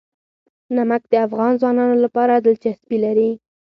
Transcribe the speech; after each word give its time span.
نمک 0.75 1.01
د 1.09 1.13
افغان 1.27 1.51
ځوانانو 1.61 1.95
لپاره 2.05 2.33
دلچسپي 2.45 2.97
لري. 3.05 3.29